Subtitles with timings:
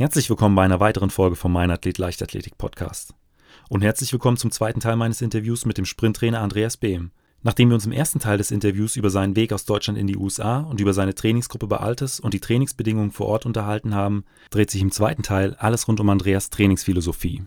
[0.00, 3.12] Herzlich willkommen bei einer weiteren Folge vom Mein Athlet Leichtathletik Podcast.
[3.68, 7.10] Und herzlich willkommen zum zweiten Teil meines Interviews mit dem Sprinttrainer Andreas Behm.
[7.42, 10.16] Nachdem wir uns im ersten Teil des Interviews über seinen Weg aus Deutschland in die
[10.16, 14.70] USA und über seine Trainingsgruppe bei Altes und die Trainingsbedingungen vor Ort unterhalten haben, dreht
[14.70, 17.42] sich im zweiten Teil alles rund um Andreas Trainingsphilosophie.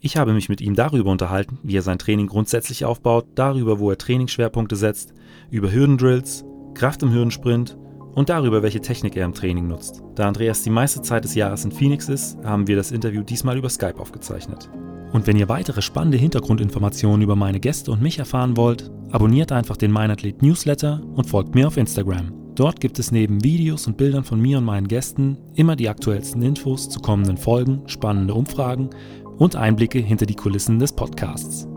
[0.00, 3.88] Ich habe mich mit ihm darüber unterhalten, wie er sein Training grundsätzlich aufbaut, darüber, wo
[3.90, 5.14] er Trainingsschwerpunkte setzt,
[5.48, 7.78] über Hürdendrills, Kraft im Hürdensprint
[8.14, 10.02] und darüber, welche Technik er im Training nutzt.
[10.14, 13.58] Da Andreas die meiste Zeit des Jahres in Phoenix ist, haben wir das Interview diesmal
[13.58, 14.70] über Skype aufgezeichnet.
[15.12, 19.76] Und wenn ihr weitere spannende Hintergrundinformationen über meine Gäste und mich erfahren wollt, abonniert einfach
[19.76, 22.32] den Meinathlet Newsletter und folgt mir auf Instagram.
[22.56, 26.42] Dort gibt es neben Videos und Bildern von mir und meinen Gästen immer die aktuellsten
[26.42, 28.90] Infos zu kommenden Folgen, spannende Umfragen
[29.38, 31.68] und Einblicke hinter die Kulissen des Podcasts.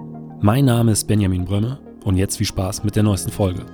[0.42, 3.66] Mein Name ist Benjamin Brömme und jetzt viel Spaß mit der neuesten Folge.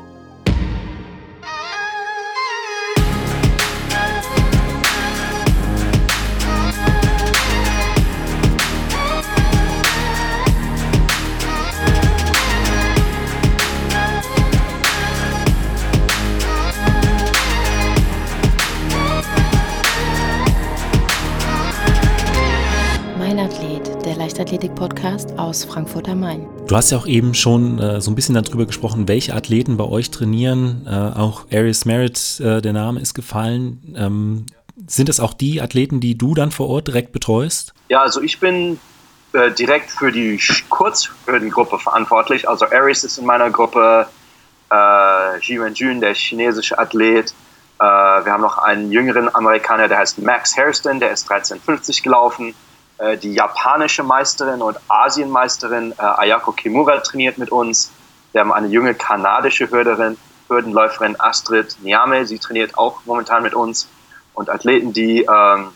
[24.54, 26.48] Leichtathletik-Podcast aus Frankfurt am Main.
[26.68, 29.84] Du hast ja auch eben schon äh, so ein bisschen darüber gesprochen, welche Athleten bei
[29.84, 30.86] euch trainieren.
[30.86, 33.96] Äh, auch Arius Merritt, äh, der Name ist gefallen.
[33.98, 34.46] Ähm,
[34.86, 37.74] sind es auch die Athleten, die du dann vor Ort direkt betreust?
[37.90, 38.80] Ja, also ich bin
[39.34, 42.48] äh, direkt für die Kurzhürdengruppe verantwortlich.
[42.48, 44.08] Also Aries ist in meiner Gruppe,
[44.72, 47.32] äh, Ji Wenjun, der chinesische Athlet.
[47.80, 52.54] Äh, wir haben noch einen jüngeren Amerikaner, der heißt Max Hairston, der ist 1350 gelaufen.
[52.98, 57.92] Äh, die japanische Meisterin und Asienmeisterin äh, Ayako Kimura trainiert mit uns.
[58.32, 63.88] Wir haben eine junge kanadische Hürderin, Hürdenläuferin Astrid Niame, sie trainiert auch momentan mit uns.
[64.34, 65.70] Und Athleten, die ähm,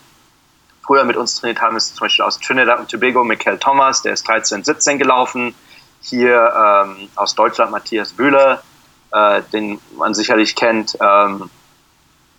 [0.86, 4.14] früher mit uns trainiert haben, ist zum Beispiel aus Trinidad und Tobago Michael Thomas, der
[4.14, 5.54] ist 13, 17 gelaufen.
[6.02, 8.64] Hier ähm, aus Deutschland Matthias Bühler,
[9.12, 10.98] äh, den man sicherlich kennt.
[11.00, 11.50] Ähm,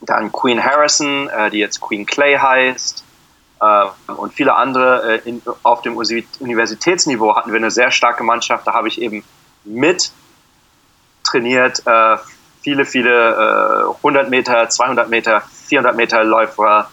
[0.00, 3.04] dann Queen Harrison, äh, die jetzt Queen Clay heißt.
[3.60, 8.66] Äh, und viele andere äh, in, auf dem Universitätsniveau hatten wir eine sehr starke Mannschaft.
[8.66, 9.24] Da habe ich eben
[9.64, 10.12] mit
[11.24, 11.82] trainiert.
[11.86, 12.16] Äh,
[12.60, 16.90] viele, viele 100 Meter, 200 Meter, 400 Meter Läufer.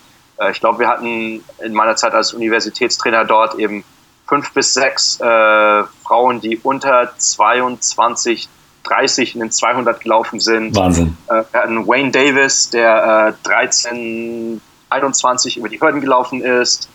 [0.51, 3.83] ich glaube, wir hatten in meiner Zeit als Universitätstrainer dort eben
[4.27, 8.47] fünf bis sechs Frauen, die unter 22
[8.83, 10.75] 30 in den 200 gelaufen sind.
[10.75, 11.17] Wahnsinn.
[11.27, 14.61] wir hatten Wayne Davis, der 13
[14.95, 16.89] 21 über die Hürden gelaufen ist,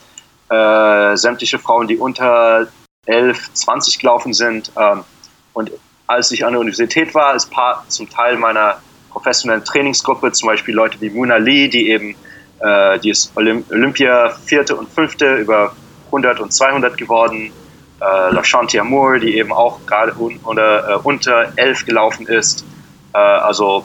[0.49, 2.69] äh, sämtliche Frauen, die unter
[3.07, 4.73] 11, 20 gelaufen sind.
[4.77, 5.05] Ähm,
[5.53, 5.71] und
[6.07, 8.79] als ich an der Universität war, ist Part zum Teil meiner
[9.11, 12.17] professionellen Trainingsgruppe, zum Beispiel Leute wie Muna Lee, die eben,
[12.61, 15.73] äh, die ist Olymp Olympia vierte und fünfte über
[16.07, 17.53] 100 und 200 geworden.
[18.01, 22.65] Äh, LaChanti Amour, die eben auch gerade un oder, äh, unter 11 gelaufen ist.
[23.13, 23.85] Äh, also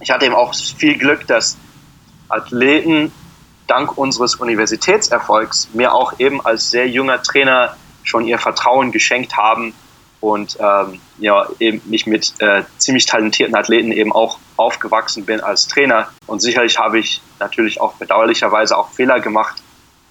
[0.00, 1.56] ich hatte eben auch viel Glück, dass
[2.28, 3.12] Athleten
[3.66, 9.74] dank unseres Universitätserfolgs mir auch eben als sehr junger Trainer schon ihr Vertrauen geschenkt haben
[10.20, 15.68] und ähm, ja, eben mich mit äh, ziemlich talentierten Athleten eben auch aufgewachsen bin als
[15.68, 16.08] Trainer.
[16.26, 19.62] Und sicherlich habe ich natürlich auch bedauerlicherweise auch Fehler gemacht,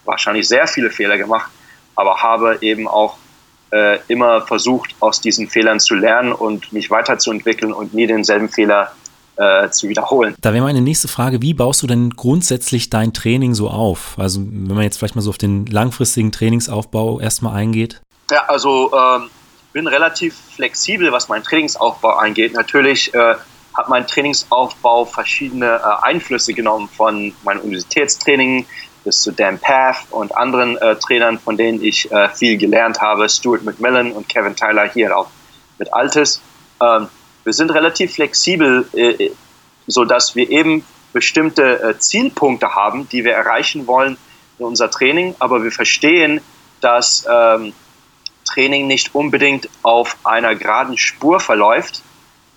[0.06, 1.50] wahrscheinlich sehr viele Fehler gemacht,
[1.96, 3.18] aber habe eben auch
[3.72, 8.92] äh, immer versucht, aus diesen Fehlern zu lernen und mich weiterzuentwickeln und nie denselben Fehler
[9.38, 10.36] äh, zu wiederholen.
[10.42, 14.16] Da wäre meine nächste Frage, wie baust du denn grundsätzlich dein Training so auf?
[14.18, 18.02] Also wenn man jetzt vielleicht mal so auf den langfristigen Trainingsaufbau erstmal eingeht.
[18.32, 19.30] Ja, also ähm,
[19.74, 22.54] bin relativ flexibel, was meinen Trainingsaufbau angeht.
[22.54, 23.36] Natürlich äh,
[23.74, 28.66] hat mein Trainingsaufbau verschiedene äh, Einflüsse genommen von meinem Universitätstraining
[29.04, 33.28] bis zu Dan Path und anderen äh, Trainern, von denen ich äh, viel gelernt habe,
[33.28, 35.28] Stuart McMillan und Kevin Tyler hier auch
[35.78, 36.42] mit Altes.
[36.82, 37.10] Ähm,
[37.44, 39.32] wir sind relativ flexibel, äh,
[39.88, 44.18] so dass wir eben bestimmte äh, Zielpunkte haben, die wir erreichen wollen
[44.60, 46.42] in unser Training, aber wir verstehen,
[46.82, 47.74] dass ähm,
[48.46, 52.02] Training nicht unbedingt auf einer geraden Spur verläuft,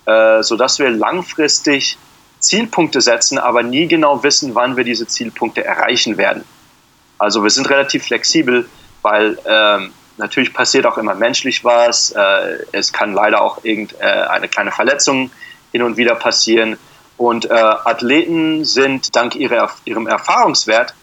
[0.05, 1.97] äh, sodass wir langfristig
[2.39, 6.43] Zielpunkte setzen, aber nie genau wissen, wann wir diese Zielpunkte erreichen werden.
[7.17, 8.69] Also wir sind relativ flexibel,
[9.01, 12.11] weil ähm, natürlich passiert auch immer menschlich was.
[12.11, 15.31] Äh, es kann leider auch irgendeine äh, kleine Verletzung
[15.71, 16.77] hin und wieder passieren.
[17.17, 20.93] Und äh, Athleten sind dank ihrer, ihrem Erfahrungswert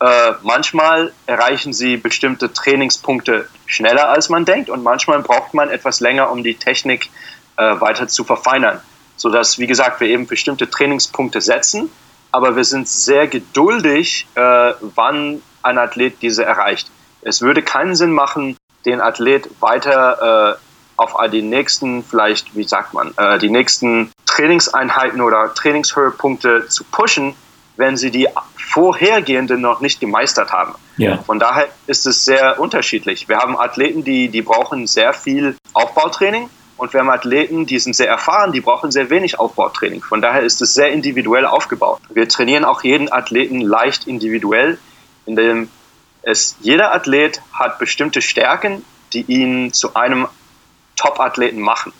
[0.00, 4.70] äh, manchmal erreichen sie bestimmte Trainingspunkte schneller, als man denkt.
[4.70, 7.10] Und manchmal braucht man etwas länger, um die Technik
[7.56, 8.80] äh, weiter zu verfeinern.
[9.16, 11.90] Sodass, wie gesagt, wir eben bestimmte Trainingspunkte setzen.
[12.30, 16.90] Aber wir sind sehr geduldig, äh, wann ein Athlet diese erreicht.
[17.22, 22.94] Es würde keinen Sinn machen, den Athlet weiter äh, auf die nächsten, vielleicht, wie sagt
[22.94, 27.34] man, äh, die nächsten Trainingseinheiten oder Trainingshöhepunkte zu pushen,
[27.76, 30.74] wenn sie die vorhergehenden noch nicht gemeistert haben.
[30.96, 31.18] Ja.
[31.18, 33.28] Von daher ist es sehr unterschiedlich.
[33.28, 37.94] Wir haben Athleten, die, die brauchen sehr viel Aufbautraining und wir haben Athleten, die sind
[37.94, 40.02] sehr erfahren, die brauchen sehr wenig Aufbautraining.
[40.02, 42.00] Von daher ist es sehr individuell aufgebaut.
[42.08, 44.78] Wir trainieren auch jeden Athleten leicht individuell,
[45.26, 45.68] indem
[46.28, 50.28] es jeder Athlet hat bestimmte Stärken, die ihn zu einem
[50.96, 51.92] Top-Athleten machen.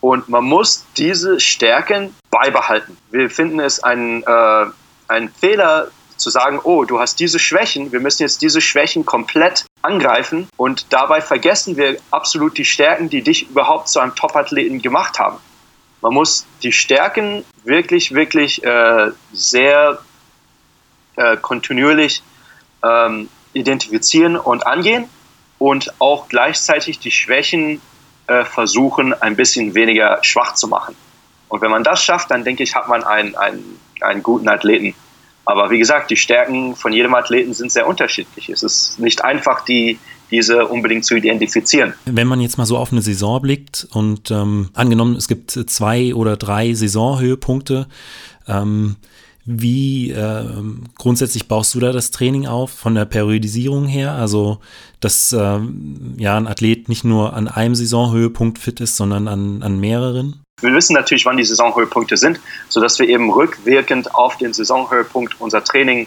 [0.00, 2.96] Und man muss diese Stärken beibehalten.
[3.10, 4.66] Wir finden es ein, äh,
[5.08, 9.64] ein Fehler zu sagen, oh, du hast diese Schwächen, wir müssen jetzt diese Schwächen komplett
[9.82, 15.18] angreifen und dabei vergessen wir absolut die Stärken, die dich überhaupt zu einem Top-Athleten gemacht
[15.18, 15.38] haben.
[16.00, 19.98] Man muss die Stärken wirklich, wirklich äh, sehr
[21.16, 22.22] äh, kontinuierlich
[22.84, 25.06] ähm, identifizieren und angehen
[25.58, 27.80] und auch gleichzeitig die Schwächen
[28.26, 30.96] äh, versuchen, ein bisschen weniger schwach zu machen.
[31.48, 34.94] Und wenn man das schafft, dann denke ich, hat man einen, einen, einen guten Athleten.
[35.44, 38.48] Aber wie gesagt, die Stärken von jedem Athleten sind sehr unterschiedlich.
[38.48, 39.98] Es ist nicht einfach, die,
[40.30, 41.94] diese unbedingt zu identifizieren.
[42.04, 46.14] Wenn man jetzt mal so auf eine Saison blickt und ähm, angenommen, es gibt zwei
[46.14, 47.86] oder drei Saisonhöhepunkte,
[48.48, 48.96] ähm,
[49.44, 50.44] wie äh,
[50.96, 54.12] grundsätzlich baust du da das Training auf von der Periodisierung her?
[54.12, 54.60] Also,
[55.00, 55.58] dass äh,
[56.16, 60.42] ja ein Athlet nicht nur an einem Saisonhöhepunkt fit ist, sondern an, an mehreren?
[60.60, 65.64] Wir wissen natürlich, wann die Saisonhöhepunkte sind, sodass wir eben rückwirkend auf den Saisonhöhepunkt unser
[65.64, 66.06] Training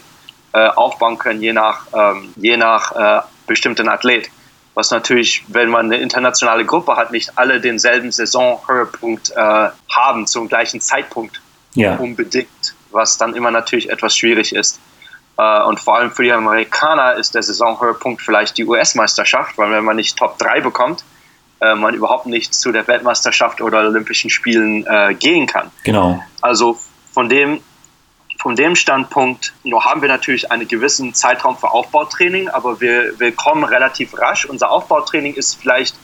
[0.52, 4.30] äh, aufbauen können, je nach, ähm, je nach äh, bestimmten Athlet.
[4.72, 10.48] Was natürlich, wenn man eine internationale Gruppe hat, nicht alle denselben Saisonhöhepunkt äh, haben zum
[10.48, 11.40] gleichen Zeitpunkt
[11.74, 11.96] ja.
[11.96, 14.80] unbedingt, was dann immer natürlich etwas schwierig ist.
[15.38, 19.84] Äh, und vor allem für die Amerikaner ist der Saisonhöhepunkt vielleicht die US-Meisterschaft, weil wenn
[19.84, 21.04] man nicht Top 3 bekommt,
[21.60, 25.70] äh, man überhaupt nicht zu der Weltmeisterschaft oder Olympischen Spielen äh, gehen kann.
[25.84, 26.22] Genau.
[26.40, 26.78] Also
[27.12, 27.60] von dem,
[28.38, 33.32] von dem Standpunkt nur haben wir natürlich einen gewissen Zeitraum für Aufbautraining, aber wir, wir
[33.32, 34.44] kommen relativ rasch.
[34.44, 35.96] Unser Aufbautraining ist vielleicht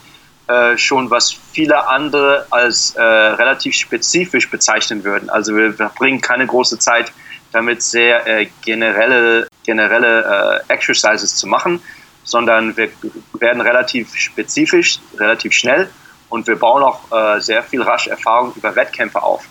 [0.48, 5.30] äh, schon, was viele andere als äh, relativ spezifisch bezeichnen würden.
[5.30, 7.12] Also wir verbringen keine große Zeit
[7.52, 11.80] damit, sehr äh, generelle, generelle äh, Exercises zu machen
[12.24, 12.88] sondern wir
[13.38, 15.90] werden relativ spezifisch, relativ schnell
[16.28, 19.44] und wir bauen auch äh, sehr viel rasch Erfahrung über Wettkämpfe auf.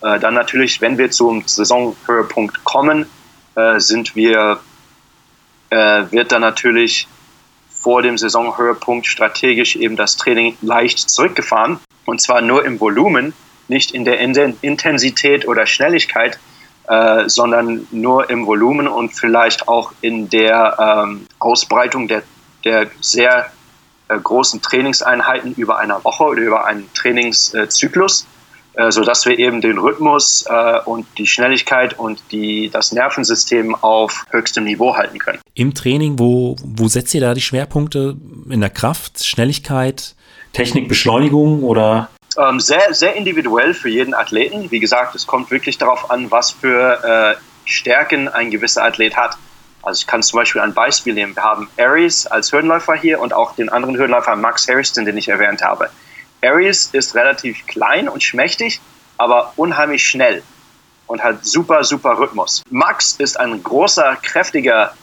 [0.00, 3.06] Dann natürlich, wenn wir zum Saisonhöhepunkt kommen,
[3.78, 4.60] sind wir,
[5.70, 7.08] wird dann natürlich
[7.78, 11.78] vor dem Saisonhöhepunkt strategisch eben das Training leicht zurückgefahren.
[12.04, 13.34] Und zwar nur im Volumen,
[13.68, 16.38] nicht in der Intensität oder Schnelligkeit,
[16.88, 22.22] äh, sondern nur im Volumen und vielleicht auch in der ähm, Ausbreitung der,
[22.64, 23.52] der sehr
[24.08, 28.37] äh, großen Trainingseinheiten über eine Woche oder über einen Trainingszyklus, äh,
[28.90, 34.64] sodass wir eben den Rhythmus äh, und die Schnelligkeit und die, das Nervensystem auf höchstem
[34.64, 35.40] Niveau halten können.
[35.54, 38.16] Im Training, wo, wo setzt ihr da die Schwerpunkte?
[38.48, 40.14] In der Kraft, Schnelligkeit,
[40.52, 42.08] Technik, Beschleunigung oder
[42.38, 44.70] ähm, sehr, sehr individuell für jeden Athleten.
[44.70, 49.36] Wie gesagt, es kommt wirklich darauf an, was für äh, Stärken ein gewisser Athlet hat.
[49.82, 51.34] Also ich kann zum Beispiel ein Beispiel nehmen.
[51.34, 55.28] Wir haben Aries als Hürdenläufer hier und auch den anderen Hürdenläufer Max Harrison, den ich
[55.28, 55.90] erwähnt habe.
[56.42, 58.80] Aries ist relativ klein und schmächtig,
[59.16, 60.42] aber unheimlich schnell
[61.06, 62.62] und hat super, super Rhythmus.
[62.70, 64.94] Max ist ein großer, kräftiger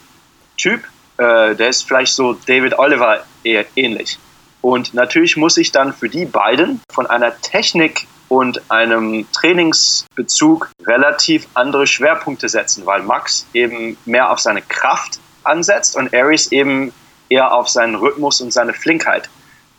[0.58, 0.84] Typ.
[1.18, 4.18] Äh, der ist vielleicht so David Oliver eher ähnlich.
[4.62, 11.48] Und natürlich muss ich dann für die beiden von einer Technik und einem Trainingsbezug relativ
[11.54, 16.94] andere Schwerpunkte setzen, weil Max eben mehr auf seine Kraft ansetzt und Aries eben
[17.30, 19.30] eher auf seinen Rhythmus und seine Flinkheit.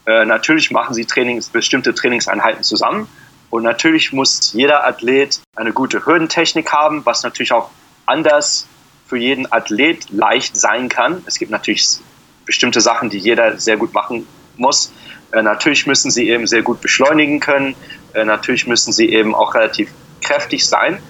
[0.06, 3.08] Äh, natürlich machen sie Trainings, bestimmte Trainingseinheiten zusammen
[3.50, 7.70] und natürlich muss jeder Athlet eine gute Hürdentechnik haben, was natürlich auch
[8.06, 8.66] anders
[9.06, 11.22] für jeden Athlet leicht sein kann.
[11.26, 11.98] Es gibt natürlich
[12.44, 14.92] bestimmte Sachen, die jeder sehr gut machen muss.
[15.32, 17.75] Äh, natürlich müssen sie eben sehr gut beschleunigen können.
[18.14, 19.90] Äh, natürlich müssen sie eben auch relativ
[20.22, 21.00] kräftig sein.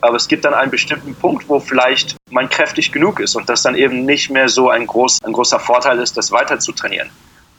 [0.00, 3.62] Aber es gibt dann einen bestimmten Punkt, wo vielleicht man kräftig genug ist und das
[3.62, 7.10] dann eben nicht mehr so ein, groß, ein großer Vorteil ist, das weiter zu trainieren.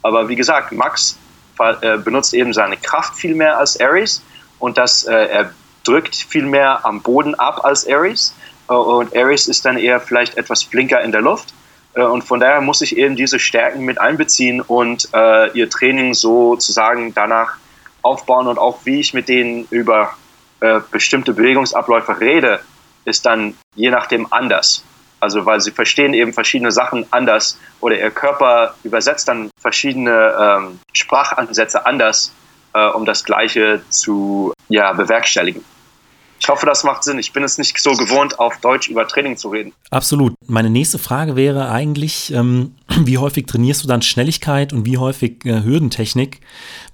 [0.06, 1.18] Aber wie gesagt, Max
[1.58, 4.22] äh, benutzt eben seine Kraft viel mehr als Ares
[4.60, 5.50] und das, äh, er
[5.82, 8.32] drückt viel mehr am Boden ab als Ares.
[8.68, 11.52] Äh, und Ares ist dann eher vielleicht etwas flinker in der Luft.
[11.94, 15.08] Und von daher muss ich eben diese Stärken mit einbeziehen und
[15.54, 17.56] ihr Training sozusagen danach
[18.02, 20.10] aufbauen und auch wie ich mit denen über
[20.90, 22.60] bestimmte Bewegungsabläufe rede,
[23.06, 24.84] ist dann je nachdem anders.
[25.20, 30.80] Also weil sie verstehen eben verschiedene Sachen anders oder ihr Körper übersetzt dann verschiedene ähm,
[30.92, 32.32] Sprachansätze anders,
[32.74, 35.64] äh, um das Gleiche zu ja, bewerkstelligen.
[36.38, 37.18] Ich hoffe, das macht Sinn.
[37.18, 39.72] Ich bin es nicht so gewohnt, auf Deutsch über Training zu reden.
[39.90, 40.34] Absolut.
[40.46, 45.44] Meine nächste Frage wäre eigentlich, ähm, wie häufig trainierst du dann Schnelligkeit und wie häufig
[45.44, 46.40] äh, Hürdentechnik?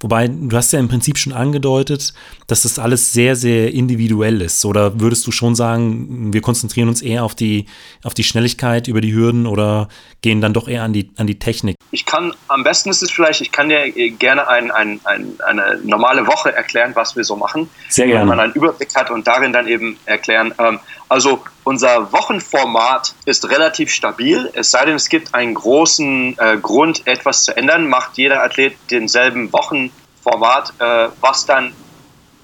[0.01, 2.13] Wobei, du hast ja im Prinzip schon angedeutet,
[2.47, 4.65] dass das alles sehr, sehr individuell ist.
[4.65, 7.67] Oder würdest du schon sagen, wir konzentrieren uns eher auf die,
[8.03, 9.87] auf die Schnelligkeit über die Hürden oder
[10.21, 11.77] gehen dann doch eher an die, an die Technik?
[11.91, 15.79] Ich kann, am besten ist es vielleicht, ich kann dir gerne ein, ein, ein, eine
[15.83, 17.69] normale Woche erklären, was wir so machen.
[17.89, 18.21] Sehr gerne.
[18.21, 20.53] Wenn man einen Überblick hat und darin dann eben erklären.
[20.57, 20.79] Ähm,
[21.13, 27.05] also unser Wochenformat ist relativ stabil, es sei denn, es gibt einen großen äh, Grund,
[27.05, 31.71] etwas zu ändern, macht jeder Athlet denselben Wochenformat, äh, was dann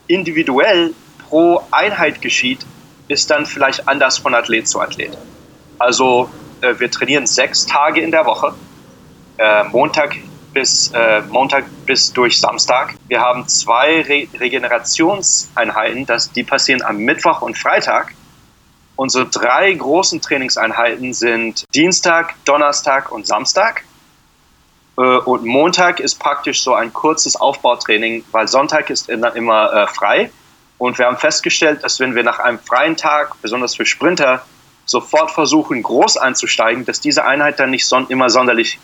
[0.05, 0.93] individuell
[1.27, 2.59] pro Einheit geschieht,
[3.07, 5.17] ist dann vielleicht anders von Athlet zu Athlet.
[5.79, 6.29] Also
[6.61, 8.53] äh, wir trainieren sechs Tage in der Woche,
[9.39, 10.15] äh, Montag
[10.53, 12.93] bis äh, Montag bis durch Samstag.
[13.07, 18.13] Wir haben zwei Re Regenerationseinheiten, das, die passieren am Mittwoch und Freitag.
[18.99, 23.85] Unsere drei großen Trainingseinheiten sind Dienstag, Donnerstag und Samstag.
[24.97, 29.87] Äh, und Montag ist praktisch so ein kurzes Aufbautraining, weil Sonntag ist dann immer äh,
[29.87, 30.31] frei.
[30.77, 34.45] Und wir haben festgestellt, dass wenn wir nach einem freien Tag, besonders für Sprinter,
[34.85, 38.79] sofort versuchen, groß einzusteigen, dass diese Einheit dann nicht son immer sonderlich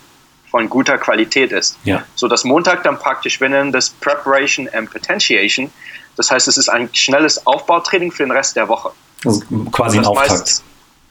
[0.50, 1.76] von guter Qualität ist.
[1.84, 2.04] Ja.
[2.14, 5.70] So dass Montag dann praktisch, wir nennen das Preparation and Potentiation.
[6.16, 8.92] Das heißt, es ist ein schnelles Aufbautraining für den Rest der Woche.
[9.24, 9.42] Also
[9.72, 10.62] quasi ein Auftakt.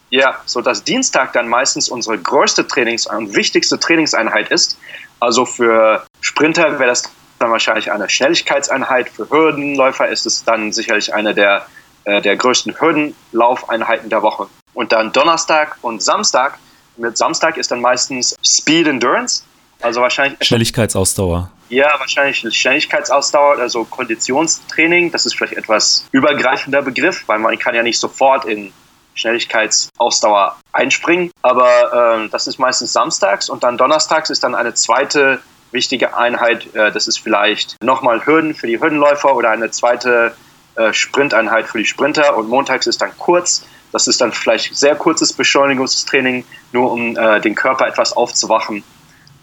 [0.10, 4.78] Ja, so dass Dienstag dann meistens unsere größte Trainings- und wichtigste Trainingseinheit ist.
[5.20, 7.04] Also für Sprinter wäre das
[7.40, 9.10] dann wahrscheinlich eine Schnelligkeitseinheit.
[9.10, 11.66] Für Hürdenläufer ist es dann sicherlich eine der,
[12.06, 14.48] äh, der größten Hürdenlaufeinheiten der Woche.
[14.74, 16.60] Und dann Donnerstag und Samstag
[16.98, 19.44] mit Samstag ist dann meistens Speed Endurance,
[19.82, 21.52] also wahrscheinlich Schnelligkeitsausdauer.
[21.70, 25.12] Ja, wahrscheinlich Schnelligkeitsausdauer, also Konditionstraining.
[25.12, 28.72] Das ist vielleicht etwas übergreifender Begriff, weil man kann ja nicht sofort in
[29.16, 31.32] Schnelligkeitsausdauer einspringen.
[31.42, 35.42] Aber äh, das ist meistens samstags und dann donnerstags ist dann eine zweite
[35.72, 36.74] wichtige Einheit.
[36.76, 40.36] Äh, das ist vielleicht nochmal Hürden für die Hürdenläufer oder eine zweite
[40.76, 42.38] äh, Sprinteinheit für die Sprinter.
[42.38, 46.44] Und montags ist dann kurz das ist dann vielleicht sehr kurzes Beschleunigungstraining,
[46.74, 48.84] nur um äh, den Körper etwas aufzuwachen.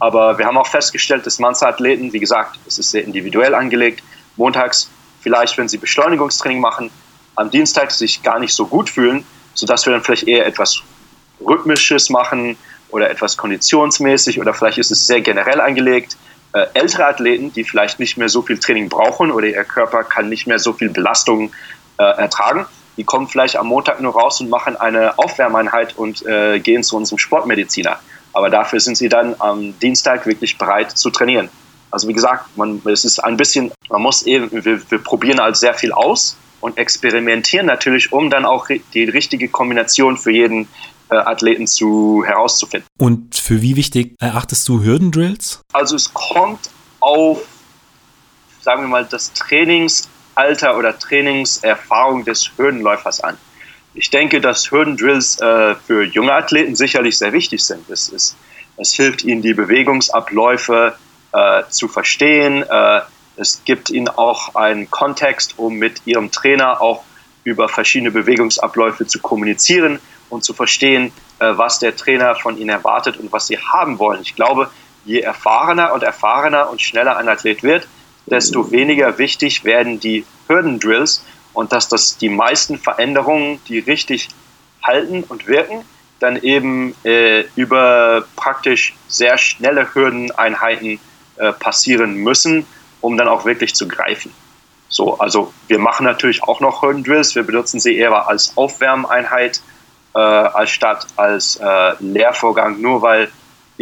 [0.02, 4.02] Aber wir haben auch festgestellt, dass manche Athleten, wie gesagt, es ist sehr individuell angelegt,
[4.37, 4.90] montags
[5.21, 6.90] vielleicht, wenn sie Beschleunigungstraining machen,
[7.37, 10.82] am Dienstag sich gar nicht so gut fühlen, sodass wir dann vielleicht eher etwas
[11.38, 12.56] Rhythmisches machen
[12.88, 16.16] oder etwas konditionsmäßig oder vielleicht ist es sehr generell angelegt.
[16.52, 20.28] Äh, ältere Athleten, die vielleicht nicht mehr so viel Training brauchen oder ihr Körper kann
[20.28, 21.52] nicht mehr so viel Belastung
[21.99, 22.66] äh, ertragen,
[22.97, 26.97] die kommen vielleicht am Montag nur raus und machen eine Aufwärmeinheit und äh, gehen zu
[26.97, 28.00] unserem Sportmediziner.
[28.32, 31.48] Aber dafür sind sie dann am Dienstag wirklich bereit zu trainieren.
[31.90, 35.56] Also wie gesagt, man, es ist ein bisschen, man muss eben, wir, wir probieren halt
[35.56, 40.68] sehr viel aus und experimentieren natürlich, um dann auch die richtige Kombination für jeden
[41.10, 42.88] äh, Athleten zu, herauszufinden.
[42.98, 45.60] Und für wie wichtig erachtest du Hürdendrills?
[45.74, 46.70] Also es kommt
[47.00, 47.42] auf,
[48.62, 53.36] sagen wir mal, das Trainings Alter oder Trainingserfahrung des Hürdenläufers an.
[53.94, 57.88] Ich denke, dass Hürdendrills äh, für junge Athleten sicherlich sehr wichtig sind.
[57.90, 58.37] Es, ist,
[58.76, 60.94] es hilft ihnen, die Bewegungsabläufe
[61.32, 62.62] äh, zu verstehen.
[62.62, 63.00] Äh,
[63.37, 67.04] es gibt ihnen auch einen Kontext, um mit ihrem Trainer auch
[67.44, 69.99] über verschiedene Bewegungsabläufe zu kommunizieren
[70.30, 74.22] und zu verstehen, äh, was der Trainer von ihnen erwartet und was sie haben wollen.
[74.22, 74.70] Ich glaube,
[75.04, 77.88] je erfahrener und erfahrener und schneller ein Athlet wird,
[78.26, 84.28] desto weniger wichtig werden die Hürdendrills und dass das die meisten Veränderungen, die richtig
[84.82, 85.85] halten und wirken,
[86.18, 91.00] dann eben äh, über praktisch sehr schnelle Hürdeneinheiten
[91.37, 92.66] äh, passieren müssen,
[93.00, 94.32] um dann auch wirklich zu greifen.
[94.88, 99.61] So, also wir machen natürlich auch noch Hürdendrills, wir benutzen sie eher als Aufwärmeinheit
[100.14, 103.30] äh, als statt als äh, Lehrvorgang, nur weil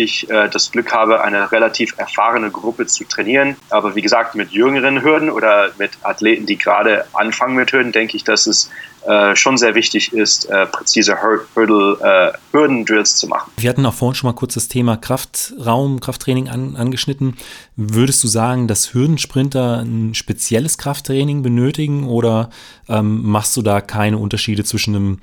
[0.02, 3.57] ich äh, das Glück habe, eine relativ erfahrene Gruppe zu trainieren.
[3.71, 8.16] Aber wie gesagt, mit jüngeren Hürden oder mit Athleten, die gerade anfangen mit Hürden, denke
[8.16, 8.71] ich, dass es
[9.07, 13.50] äh, schon sehr wichtig ist, äh, präzise Hurdle, äh, Hürdendrills zu machen.
[13.57, 17.37] Wir hatten auch vorhin schon mal kurz das Thema Kraftraum, Krafttraining an, angeschnitten.
[17.76, 22.50] Würdest du sagen, dass Hürdensprinter ein spezielles Krafttraining benötigen oder
[22.88, 25.21] ähm, machst du da keine Unterschiede zwischen einem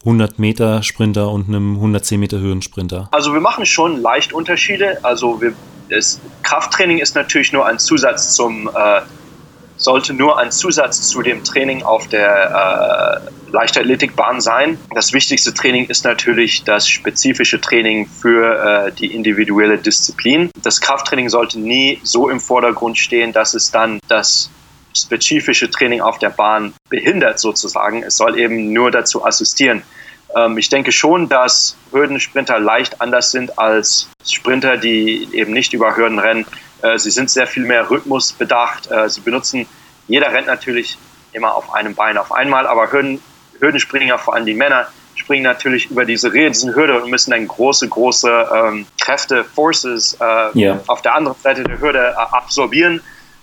[0.00, 3.08] 100 Meter Sprinter und einem 110 Meter Hürdensprinter?
[3.10, 4.98] Also wir machen schon leicht Unterschiede.
[5.02, 5.52] Also wir,
[5.88, 9.02] das Krafttraining ist natürlich nur ein Zusatz zum, äh,
[9.76, 14.78] sollte nur ein Zusatz zu dem Training auf der Leichtathletikbahn sein.
[14.94, 20.50] Das wichtigste Training ist natürlich das spezifische Training für äh, die individuelle Disziplin.
[20.62, 24.50] Das Krafttraining sollte nie so im Vordergrund stehen, dass es dann das
[24.94, 28.02] spezifische Training auf der Bahn behindert sozusagen.
[28.02, 29.82] Es soll eben nur dazu assistieren.
[30.34, 35.96] Ähm, ich denke schon, dass Hürdensprinter leicht anders sind als Sprinter, die eben nicht über
[35.96, 36.46] Hürden rennen.
[36.82, 38.90] Äh, sie sind sehr viel mehr rhythmusbedacht.
[38.90, 39.66] Äh, sie benutzen,
[40.08, 40.98] jeder rennt natürlich
[41.32, 43.22] immer auf einem Bein auf einmal, aber Hürden,
[43.60, 48.48] Hürdenspringer, vor allem die Männer, springen natürlich über diese Hürde und müssen dann große, große
[48.54, 50.80] ähm, Kräfte, Forces äh, yeah.
[50.86, 53.00] auf der anderen Seite der Hürde äh, absorbieren.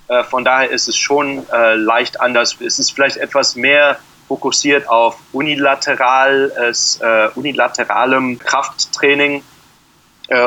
[0.08, 2.58] Äh, von daher ist es schon äh, leicht anders.
[2.60, 9.44] Es ist vielleicht etwas mehr fokussiert auf unilaterales, äh, unilateralem Krafttraining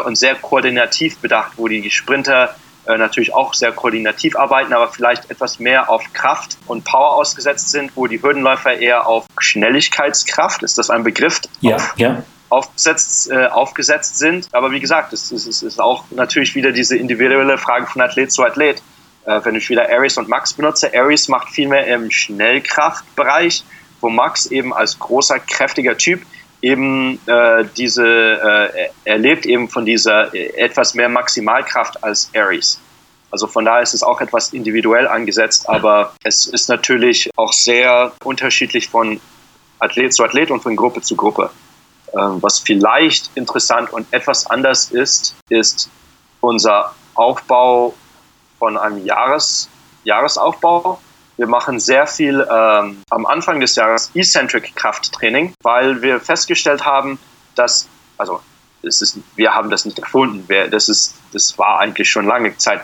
[0.04, 2.54] und sehr koordinativ bedacht, wo die Sprinter
[2.86, 7.70] äh, natürlich auch sehr koordinativ arbeiten, aber vielleicht etwas mehr auf Kraft und Power ausgesetzt
[7.70, 11.40] sind, wo die Hürdenläufer eher auf Schnelligkeitskraft, ist das ein Begriff?
[11.60, 12.22] Ja, auf, ja.
[12.48, 14.48] Aufgesetzt, äh, aufgesetzt sind.
[14.52, 18.32] Aber wie gesagt, es ist, es ist auch natürlich wieder diese individuelle Frage von Athlet
[18.32, 18.82] zu Athlet.
[19.26, 23.64] Äh, wenn ich wieder Aries und Max benutze, Aries macht viel mehr im Schnellkraftbereich,
[24.00, 26.22] wo Max eben als großer, kräftiger Typ
[26.62, 32.80] eben äh, diese, äh, er lebt eben von dieser äh, etwas mehr Maximalkraft als Aries.
[33.30, 38.12] Also von daher ist es auch etwas individuell angesetzt, aber es ist natürlich auch sehr
[38.24, 39.20] unterschiedlich von
[39.78, 41.50] Athlet zu Athlet und von Gruppe zu Gruppe.
[42.12, 45.88] Ähm, was vielleicht interessant und etwas anders ist, ist
[46.40, 47.94] unser Aufbau
[48.60, 49.68] von einem Jahres,
[50.04, 51.00] Jahresaufbau.
[51.36, 57.18] Wir machen sehr viel ähm, am Anfang des Jahres Eccentric Krafttraining, weil wir festgestellt haben,
[57.56, 57.88] dass,
[58.18, 58.40] also
[58.82, 62.56] es ist, wir haben das nicht erfunden, wir, das, ist, das war eigentlich schon lange
[62.58, 62.82] Zeit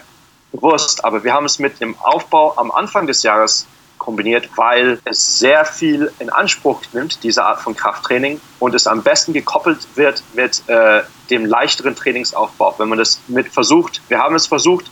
[0.52, 3.66] bewusst, aber wir haben es mit dem Aufbau am Anfang des Jahres
[3.98, 9.02] kombiniert, weil es sehr viel in Anspruch nimmt, diese Art von Krafttraining, und es am
[9.02, 12.74] besten gekoppelt wird mit äh, dem leichteren Trainingsaufbau.
[12.78, 14.90] Wenn man das mit versucht, wir haben es versucht,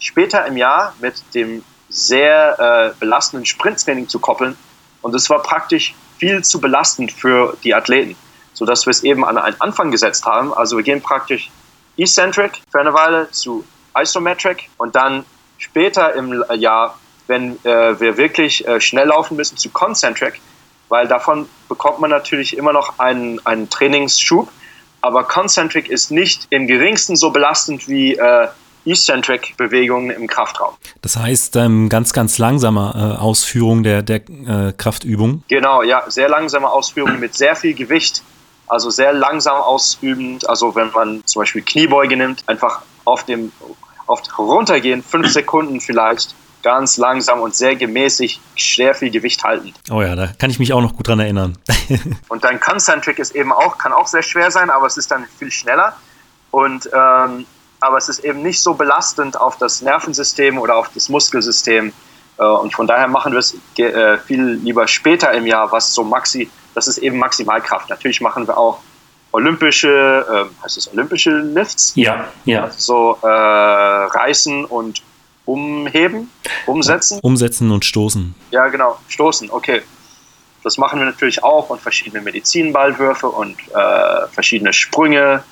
[0.00, 4.56] später im Jahr mit dem sehr äh, belastenden Sprinttraining zu koppeln.
[5.02, 8.16] Und es war praktisch viel zu belastend für die Athleten,
[8.52, 10.52] sodass wir es eben an einen Anfang gesetzt haben.
[10.52, 11.50] Also wir gehen praktisch
[11.96, 13.64] eccentric für eine Weile zu
[13.98, 15.24] isometric und dann
[15.58, 20.40] später im Jahr, wenn äh, wir wirklich äh, schnell laufen müssen, zu concentric,
[20.88, 24.50] weil davon bekommt man natürlich immer noch einen, einen Trainingsschub.
[25.02, 28.48] Aber concentric ist nicht im geringsten so belastend wie äh,
[28.84, 30.74] Eccentric-Bewegungen im Kraftraum.
[31.02, 35.42] Das heißt, ähm, ganz, ganz langsame äh, Ausführung der, der äh, Kraftübung.
[35.48, 38.22] Genau, ja, sehr langsame Ausführung mit sehr viel Gewicht.
[38.66, 40.48] Also sehr langsam ausübend.
[40.48, 43.52] Also wenn man zum Beispiel Kniebeuge nimmt, einfach auf dem
[44.06, 49.72] auf runtergehen, fünf Sekunden vielleicht, ganz langsam und sehr gemäßig sehr viel Gewicht halten.
[49.90, 51.56] Oh ja, da kann ich mich auch noch gut dran erinnern.
[52.28, 55.26] und dann Concentric ist eben auch, kann auch sehr schwer sein, aber es ist dann
[55.38, 55.96] viel schneller.
[56.50, 57.46] Und ähm,
[57.80, 61.92] aber es ist eben nicht so belastend auf das Nervensystem oder auf das Muskelsystem.
[62.38, 66.04] Äh, und von daher machen wir es äh, viel lieber später im Jahr, was so
[66.04, 67.88] Maxi, das ist eben Maximalkraft.
[67.88, 68.80] Natürlich machen wir auch
[69.32, 71.92] olympische, äh, heißt es olympische Lifts?
[71.96, 72.70] Ja, ja.
[72.70, 75.02] So äh, reißen und
[75.44, 76.30] umheben,
[76.66, 77.18] umsetzen.
[77.22, 78.34] Umsetzen und stoßen.
[78.50, 79.82] Ja, genau, stoßen, okay.
[80.62, 85.42] Das machen wir natürlich auch und verschiedene Medizinballwürfe und äh, verschiedene Sprünge,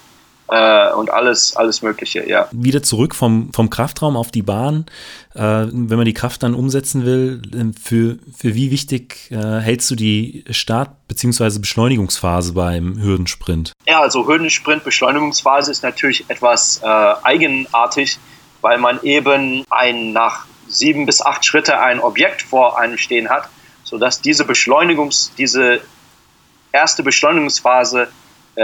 [0.49, 2.49] äh, und alles, alles Mögliche, ja.
[2.53, 4.87] Wieder zurück vom, vom Kraftraum auf die Bahn.
[5.35, 9.91] Äh, wenn man die Kraft dann umsetzen will, ähm, für, für wie wichtig äh, hältst
[9.91, 11.59] du die Start- bzw.
[11.59, 13.73] Beschleunigungsphase beim Hürdensprint?
[13.87, 18.19] Ja, also Hürdensprint, Beschleunigungsphase ist natürlich etwas äh, eigenartig,
[18.61, 23.49] weil man eben ein nach sieben bis acht Schritte ein Objekt vor einem stehen hat,
[23.85, 25.81] sodass diese Beschleunigungs, diese
[26.73, 28.07] erste Beschleunigungsphase äh,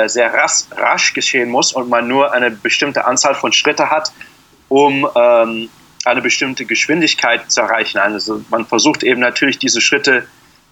[0.07, 4.13] sehr rasch, rasch geschehen muss und man nur eine bestimmte Anzahl von Schritte hat,
[4.69, 5.69] um ähm,
[6.05, 7.99] eine bestimmte Geschwindigkeit zu erreichen.
[7.99, 10.27] Also man versucht eben natürlich diese Schritte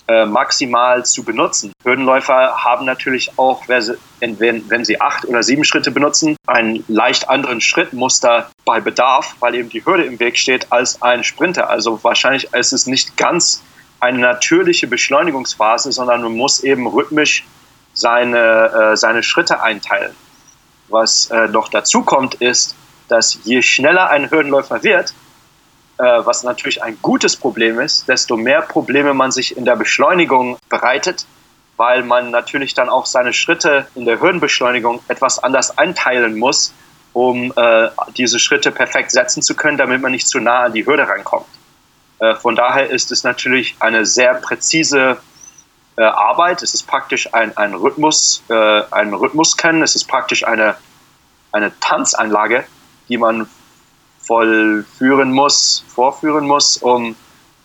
[0.08, 1.72] äh, maximal zu benutzen.
[1.85, 8.50] Hürdenläufer haben natürlich auch, wenn sie acht oder sieben Schritte benutzen, einen leicht anderen Schrittmuster
[8.64, 11.70] bei Bedarf, weil eben die Hürde im Weg steht, als ein Sprinter.
[11.70, 13.62] Also wahrscheinlich ist es nicht ganz
[14.00, 17.44] eine natürliche Beschleunigungsphase, sondern man muss eben rhythmisch
[17.92, 20.14] seine, äh, seine Schritte einteilen.
[20.88, 22.74] Was äh, noch dazu kommt, ist,
[23.09, 25.14] dass je schneller ein Hürdenläufer wird,
[25.98, 30.59] äh, was natürlich ein gutes Problem ist, desto mehr Probleme man sich in der Beschleunigung
[30.68, 31.26] bereitet,
[31.76, 36.72] weil man natürlich dann auch seine Schritte in der Hürdenbeschleunigung etwas anders einteilen muss,
[37.12, 40.87] um äh, diese Schritte perfekt setzen zu können, damit man nicht zu nah an die
[40.87, 41.46] Hürde rankommt.
[42.18, 45.18] Äh, von daher ist es natürlich eine sehr präzise
[45.96, 46.62] äh, Arbeit.
[46.62, 49.83] Es ist praktisch ein, ein Rhythmus, äh, ein Rhythmus können.
[49.83, 50.76] Es ist praktisch eine,
[51.52, 52.64] eine Tanzanlage,
[53.09, 53.48] die man
[54.20, 57.16] vollführen muss, vorführen muss, um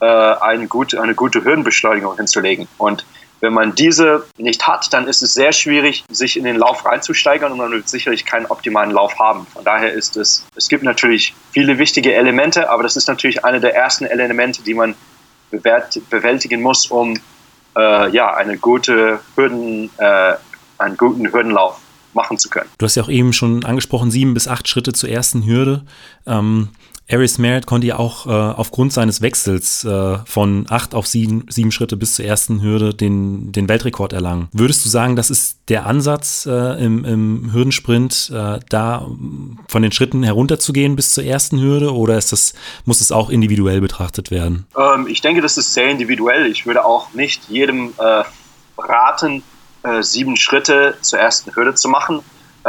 [0.02, 2.68] äh, eine, gute, eine gute Höhenbeschleunigung hinzulegen.
[2.78, 3.06] Und
[3.40, 7.52] wenn man diese nicht hat, dann ist es sehr schwierig, sich in den Lauf reinzusteigern
[7.52, 9.46] und man wird sicherlich keinen optimalen Lauf haben.
[9.54, 13.60] Von daher ist es, es gibt natürlich viele wichtige Elemente, aber das ist natürlich eine
[13.60, 14.96] der ersten Elemente, die man
[15.52, 17.20] bewältigen muss, um
[17.78, 20.34] äh, ja, eine gute Hürden, äh,
[20.78, 21.80] einen guten Hürdenlauf
[22.14, 22.70] machen zu können.
[22.78, 25.84] Du hast ja auch eben schon angesprochen, sieben bis acht Schritte zur ersten Hürde.
[26.26, 26.70] Ähm,
[27.10, 31.72] Aris Merritt konnte ja auch äh, aufgrund seines Wechsels äh, von acht auf sieben, sieben
[31.72, 34.50] Schritte bis zur ersten Hürde den, den Weltrekord erlangen.
[34.52, 39.08] Würdest du sagen, das ist der Ansatz äh, im, im Hürdensprint, äh, da
[39.70, 43.80] von den Schritten herunterzugehen bis zur ersten Hürde oder ist das, muss es auch individuell
[43.80, 44.66] betrachtet werden?
[44.78, 46.46] Ähm, ich denke, das ist sehr individuell.
[46.48, 48.24] Ich würde auch nicht jedem äh,
[48.78, 49.44] raten,
[49.84, 52.22] äh, sieben Schritte zur ersten Hürde zu machen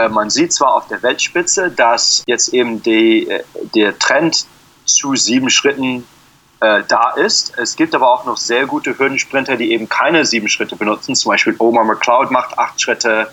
[0.09, 3.43] man sieht zwar auf der Weltspitze, dass jetzt eben die, äh,
[3.75, 4.47] der Trend
[4.85, 6.07] zu sieben Schritten
[6.61, 7.57] äh, da ist.
[7.59, 11.15] Es gibt aber auch noch sehr gute Hürdensprinter, die eben keine sieben Schritte benutzen.
[11.15, 13.33] Zum Beispiel Omar McLeod macht acht Schritte.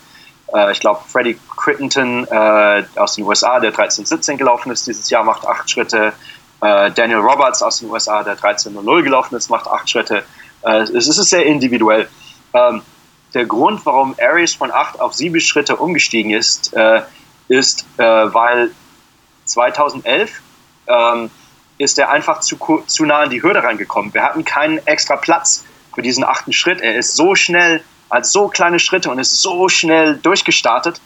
[0.53, 5.23] Äh, ich glaube, Freddie Crittenton äh, aus den USA, der 13-17 gelaufen ist dieses Jahr,
[5.23, 6.13] macht acht Schritte.
[6.61, 10.23] Äh, Daniel Roberts aus den USA, der 13-0 gelaufen ist, macht acht Schritte.
[10.63, 12.07] es ist sehr individuell.
[12.53, 12.81] Ähm,
[13.35, 17.01] der Grund, warum Aries von acht auf sieben Schritte umgestiegen ist, äh,
[17.47, 18.71] ist, äh, weil
[19.45, 20.41] 2011
[20.87, 21.29] ähm,
[21.77, 24.13] ist er einfach zu, zu nah an die Hürde reingekommen.
[24.13, 26.81] Wir hatten keinen extra Platz für diesen achten Schritt.
[26.81, 31.01] Er ist so schnell, als so kleine Schritte und ist so schnell durchgestartet,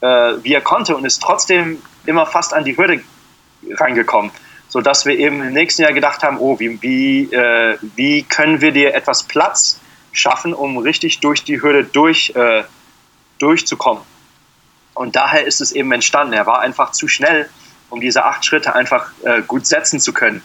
[0.00, 0.06] äh,
[0.42, 3.02] wie er konnte und ist trotzdem immer fast an die Hürde
[3.70, 4.30] reingekommen,
[4.68, 8.72] sodass wir eben im nächsten Jahr gedacht haben, oh, wie, wie, äh, wie können wir
[8.72, 9.78] dir etwas Platz
[10.14, 12.64] schaffen, um richtig durch die Hürde durch, äh,
[13.38, 14.02] durchzukommen.
[14.94, 16.32] Und daher ist es eben entstanden.
[16.32, 17.48] Er war einfach zu schnell,
[17.90, 20.42] um diese acht Schritte einfach äh, gut setzen zu können.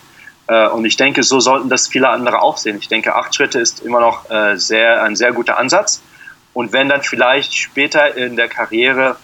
[0.47, 2.77] Äh, und ich denke, so sollten das viele andere auch sehen.
[2.79, 6.01] Ich denke, acht Schritte ist immer noch äh, sehr, ein sehr guter Ansatz.
[6.53, 9.17] Und wenn dann vielleicht später in der Karriere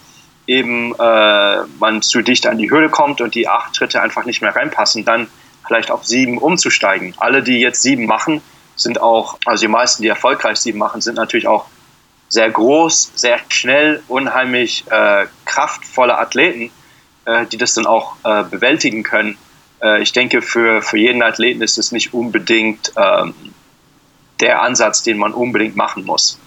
[0.48, 4.42] eben äh, man zu dicht an die Hürde kommt und die acht Schritte einfach nicht
[4.42, 5.28] mehr reinpassen, dann
[5.66, 7.16] vielleicht auf sieben umzusteigen.
[7.18, 8.42] Alle, die jetzt sieben machen,
[8.76, 11.66] sind auch, also die meisten, die erfolgreich sieben machen, sind natürlich auch
[12.30, 16.72] sehr groß, sehr schnell, unheimlich äh, kraftvolle Athleten,
[17.26, 19.38] äh, die das dann auch äh, bewältigen können.
[19.82, 23.34] Äh, ich denke, für, für jeden Athleten ist es nicht unbedingt ähm,
[24.40, 26.40] der Ansatz, den man unbedingt machen muss.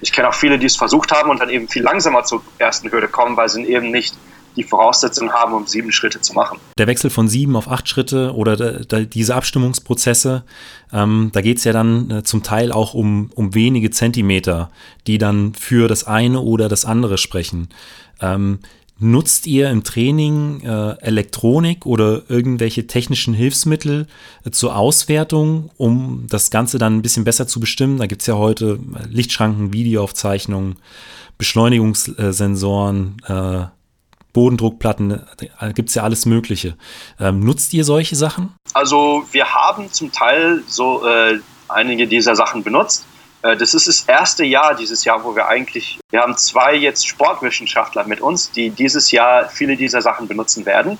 [0.00, 2.90] Ich kenne auch viele, die es versucht haben und dann eben viel langsamer zur ersten
[2.92, 4.16] Hürde kommen, weil sie eben nicht
[4.56, 6.58] die Voraussetzungen haben, um sieben Schritte zu machen.
[6.78, 10.44] Der Wechsel von sieben auf acht Schritte oder diese Abstimmungsprozesse,
[10.92, 14.70] ähm, da geht es ja dann äh, zum Teil auch um, um wenige Zentimeter,
[15.06, 17.68] die dann für das eine oder das andere sprechen.
[18.20, 18.60] Ähm,
[18.98, 24.06] Nutzt ihr im Training äh, Elektronik oder irgendwelche technischen Hilfsmittel
[24.42, 27.98] äh, zur Auswertung, um das Ganze dann ein bisschen besser zu bestimmen?
[27.98, 28.78] Da gibt es ja heute
[29.10, 30.76] Lichtschranken, Videoaufzeichnungen,
[31.36, 33.64] Beschleunigungssensoren, äh,
[34.36, 35.22] Bodendruckplatten,
[35.60, 36.76] da gibt es ja alles Mögliche.
[37.18, 38.54] Ähm, nutzt ihr solche Sachen?
[38.74, 43.06] Also wir haben zum Teil so äh, einige dieser Sachen benutzt.
[43.40, 47.08] Äh, das ist das erste Jahr dieses Jahr, wo wir eigentlich, wir haben zwei jetzt
[47.08, 50.98] Sportwissenschaftler mit uns, die dieses Jahr viele dieser Sachen benutzen werden.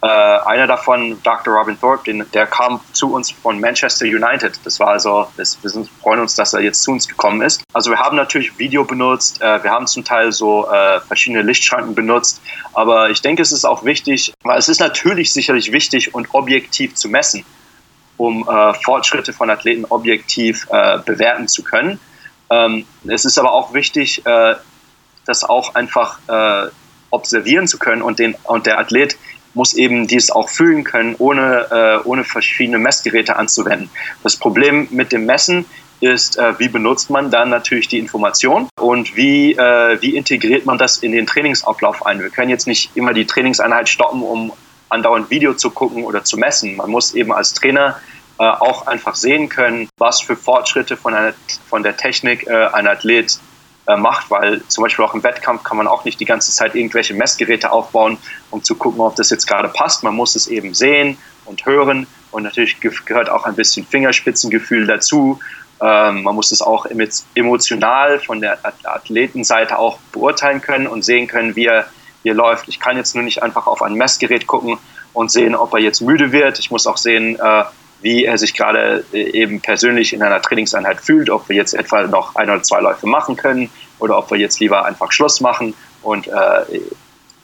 [0.00, 1.54] Äh, einer davon, Dr.
[1.54, 4.60] Robin Thorpe, den, der kam zu uns von Manchester United.
[4.62, 7.64] Das war also, das, wir sind, freuen uns, dass er jetzt zu uns gekommen ist.
[7.72, 11.96] Also wir haben natürlich Video benutzt, äh, wir haben zum Teil so äh, verschiedene Lichtschranken
[11.96, 12.40] benutzt,
[12.74, 16.94] aber ich denke, es ist auch wichtig, weil es ist natürlich sicherlich wichtig und objektiv
[16.94, 17.44] zu messen,
[18.18, 21.98] um äh, Fortschritte von Athleten objektiv äh, bewerten zu können.
[22.50, 24.54] Ähm, es ist aber auch wichtig, äh,
[25.26, 26.20] das auch einfach
[27.10, 29.18] observieren zu können und, den, und der Athlet
[29.54, 33.90] muss eben dies auch fühlen können, ohne, äh, ohne verschiedene Messgeräte anzuwenden.
[34.22, 35.64] Das Problem mit dem Messen
[36.00, 40.78] ist, äh, wie benutzt man dann natürlich die Information und wie, äh, wie integriert man
[40.78, 42.20] das in den Trainingsablauf ein.
[42.20, 44.52] Wir können jetzt nicht immer die Trainingseinheit stoppen, um
[44.90, 46.76] andauernd Video zu gucken oder zu messen.
[46.76, 48.00] Man muss eben als Trainer
[48.38, 51.34] äh, auch einfach sehen können, was für Fortschritte von, einer,
[51.68, 53.38] von der Technik äh, ein Athlet
[53.88, 56.74] äh, macht, weil zum Beispiel auch im Wettkampf kann man auch nicht die ganze Zeit
[56.74, 58.18] irgendwelche Messgeräte aufbauen,
[58.50, 60.02] um zu gucken, ob das jetzt gerade passt.
[60.02, 65.40] Man muss es eben sehen und hören und natürlich gehört auch ein bisschen Fingerspitzengefühl dazu.
[65.80, 66.86] Ähm, man muss es auch
[67.34, 71.86] emotional von der Athletenseite auch beurteilen können und sehen können, wie er,
[72.22, 72.68] wie er läuft.
[72.68, 74.78] Ich kann jetzt nur nicht einfach auf ein Messgerät gucken
[75.14, 76.58] und sehen, ob er jetzt müde wird.
[76.58, 77.64] Ich muss auch sehen, äh,
[78.00, 82.06] wie er sich gerade äh, eben persönlich in einer Trainingseinheit fühlt, ob wir jetzt etwa
[82.06, 85.74] noch ein oder zwei Läufe machen können oder ob wir jetzt lieber einfach Schluss machen.
[86.02, 86.80] Und äh,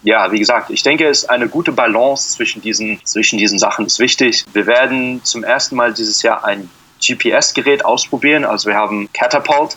[0.02, 3.86] ja, wie gesagt, ich denke, es ist eine gute Balance zwischen diesen, zwischen diesen Sachen
[3.86, 4.44] ist wichtig.
[4.52, 8.44] Wir werden zum ersten Mal dieses Jahr ein GPS-Gerät ausprobieren.
[8.44, 9.76] Also wir haben Catapult,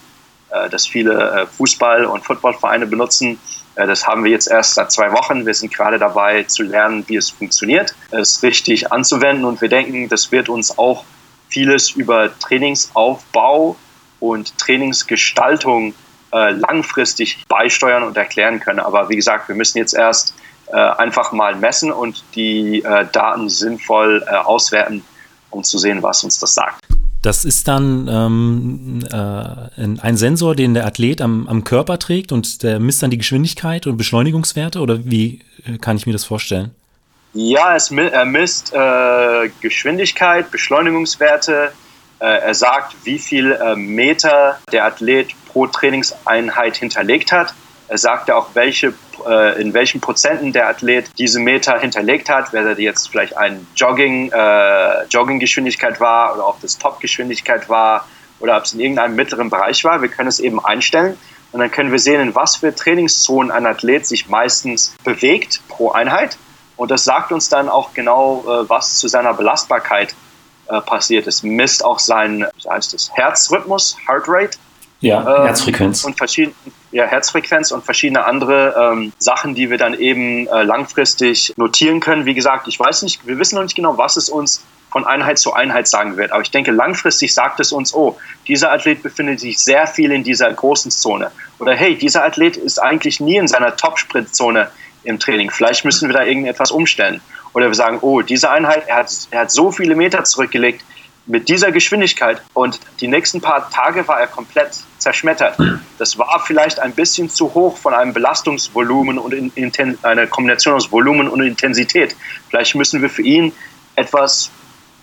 [0.51, 3.39] äh, das viele äh, Fußball- und Footballvereine benutzen.
[3.77, 5.45] Äh, das haben wir jetzt erst seit zwei Wochen.
[5.45, 9.45] Wir sind gerade dabei zu lernen, wie es funktioniert, es richtig anzuwenden.
[9.45, 11.05] Und wir denken, das wird uns auch
[11.49, 13.77] vieles über Trainingsaufbau
[14.19, 15.93] und Trainingsgestaltung
[16.29, 18.81] langfristig beisteuern und erklären können.
[18.81, 20.33] Aber wie gesagt, wir müssen jetzt erst
[20.69, 25.05] einfach mal messen und die Daten sinnvoll auswerten,
[25.51, 26.86] um zu sehen, was uns das sagt.
[27.27, 32.63] Das ist dann ähm, äh, ein Sensor, den der Athlet am, am, Körper trägt und
[32.63, 36.71] der misst dann die Geschwindigkeit und Beschleunigungswerte oder wie äh, kann ich mir das vorstellen?
[37.33, 41.73] Ja, es, er misst äh, Geschwindigkeit, Beschleunigungswerte.
[42.19, 47.53] Äh, er sagt, wie viel äh, Meter der Athlet pro Trainingseinheit hinterlegt hat.
[47.89, 48.93] Er sagt ja auch, welche
[49.25, 54.31] äh, in welchen Prozenten der Athlet diese Meter hinterlegt hat, whether jetzt vielleicht ein Jogging,
[54.31, 58.07] äh, Jogginggeschwindigkeit war oder ob das Topgeschwindigkeit war
[58.39, 60.01] oder ob es in irgendeinem mittleren Bereich war.
[60.01, 61.17] Wir können es eben einstellen
[61.51, 65.91] und dann können wir sehen, in was für Trainingszonen ein Athlet sich meistens bewegt pro
[65.91, 66.37] Einheit.
[66.75, 70.13] Und das sagt uns dann auch genau, äh, was zu seiner Belastbarkeit
[70.67, 71.25] äh, passiert.
[71.27, 74.57] Es misst auch seinen wie heißt das, Herzrhythmus, Heart Rate.
[74.99, 76.03] Ja, Herzfrequenz.
[76.03, 76.55] Und verschiedene
[76.91, 82.25] ja, Herzfrequenz und verschiedene andere ähm, Sachen, die wir dann eben äh, langfristig notieren können.
[82.25, 85.37] Wie gesagt, ich weiß nicht, wir wissen noch nicht genau, was es uns von Einheit
[85.37, 86.31] zu Einheit sagen wird.
[86.31, 90.23] Aber ich denke, langfristig sagt es uns, oh, dieser Athlet befindet sich sehr viel in
[90.23, 91.29] dieser großen Zone.
[91.59, 94.71] Oder hey, dieser Athlet ist eigentlich nie in seiner Top-Sprintzone
[95.03, 95.51] im Training.
[95.51, 97.21] Vielleicht müssen wir da irgendetwas umstellen.
[97.53, 100.83] Oder wir sagen, oh, diese Einheit, er hat, er hat so viele Meter zurückgelegt,
[101.27, 105.57] mit dieser Geschwindigkeit und die nächsten paar Tage war er komplett zerschmettert.
[105.99, 110.73] Das war vielleicht ein bisschen zu hoch von einem Belastungsvolumen und in, in, eine Kombination
[110.73, 112.15] aus Volumen und Intensität.
[112.49, 113.51] Vielleicht müssen wir für ihn
[113.95, 114.49] etwas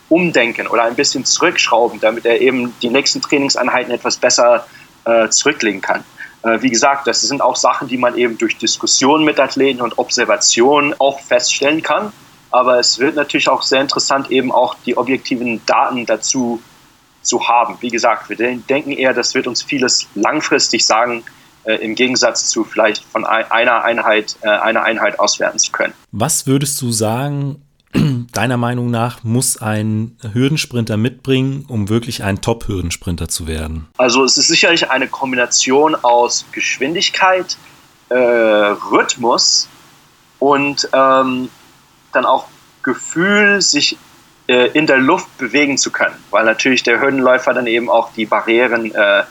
[0.08, 4.66] umdenken oder ein bisschen zurückschrauben, damit er eben die nächsten Trainingseinheiten etwas besser
[5.04, 6.04] äh, zurücklegen kann.
[6.42, 9.98] Äh, wie gesagt, das sind auch Sachen, die man eben durch Diskussionen mit Athleten und
[9.98, 12.12] Observation auch feststellen kann.
[12.54, 16.62] Aber es wird natürlich auch sehr interessant, eben auch die objektiven Daten dazu
[17.20, 17.78] zu haben.
[17.80, 21.24] Wie gesagt, wir denken eher, das wird uns vieles langfristig sagen,
[21.64, 25.94] äh, im Gegensatz zu vielleicht von einer Einheit, äh, einer Einheit auswerten zu können.
[26.12, 27.60] Was würdest du sagen,
[28.32, 33.88] deiner Meinung nach muss ein Hürdensprinter mitbringen, um wirklich ein Top-Hürdensprinter zu werden?
[33.96, 37.56] Also es ist sicherlich eine Kombination aus Geschwindigkeit,
[38.10, 39.68] äh, Rhythmus
[40.38, 41.48] und ähm,
[42.14, 42.46] dann auch
[42.83, 43.96] Gefühl, sich
[44.46, 48.27] äh, in der Luft bewegen zu können, weil natürlich der Hürdenläufer dann eben auch die
[48.27, 49.24] Barrieren äh,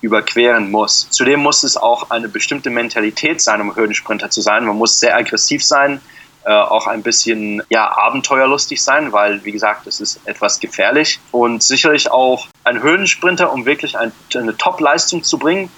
[0.00, 1.08] überqueren muss.
[1.10, 4.64] Zudem muss es auch eine bestimmte Mentalität sein, um Hürdensprinter zu sein.
[4.64, 6.00] Man muss sehr aggressiv sein,
[6.44, 11.18] äh, auch ein bisschen ja, abenteuerlustig sein, weil, wie gesagt, es ist etwas gefährlich.
[11.32, 15.70] Und sicherlich auch ein Hürdensprinter, um wirklich ein, eine Top-Leistung zu bringen,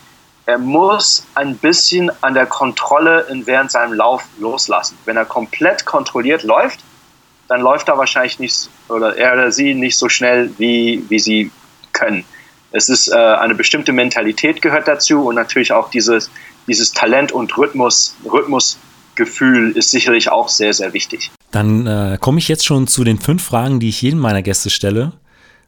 [0.50, 4.98] er muss ein bisschen an der Kontrolle während seinem Lauf loslassen.
[5.04, 6.80] Wenn er komplett kontrolliert läuft,
[7.46, 11.52] dann läuft er wahrscheinlich nicht oder er oder sie nicht so schnell, wie, wie sie
[11.92, 12.24] können.
[12.72, 16.30] Es ist äh, eine bestimmte Mentalität gehört dazu und natürlich auch dieses,
[16.66, 21.30] dieses Talent und Rhythmus, Rhythmusgefühl ist sicherlich auch sehr, sehr wichtig.
[21.52, 24.70] Dann äh, komme ich jetzt schon zu den fünf Fragen, die ich jedem meiner Gäste
[24.70, 25.12] stelle.